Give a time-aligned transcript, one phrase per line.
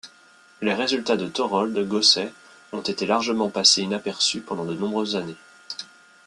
[0.63, 2.33] Les résultats de Thorold Gosset
[2.71, 5.35] ont été largement passés inaperçus pendant de nombreuses années.